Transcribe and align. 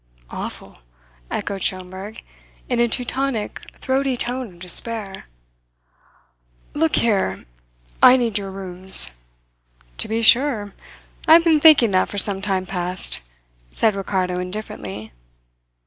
"Awful," 0.31 0.77
echoed 1.29 1.61
Schomberg, 1.61 2.23
in 2.67 2.79
a 2.79 2.87
Teutonic 2.87 3.61
throaty 3.77 4.17
tone 4.17 4.51
of 4.55 4.59
despair. 4.59 5.27
"Look 6.73 6.95
here, 6.95 7.45
I 8.01 8.17
need 8.17 8.39
your 8.39 8.49
rooms." 8.49 9.11
"To 9.99 10.07
be 10.07 10.23
sure. 10.23 10.73
I 11.27 11.33
have 11.33 11.43
been 11.43 11.59
thinking 11.59 11.91
that 11.91 12.09
for 12.09 12.17
some 12.17 12.41
time 12.41 12.65
past," 12.65 13.19
said 13.73 13.95
Ricardo 13.95 14.39
indifferently. 14.39 15.11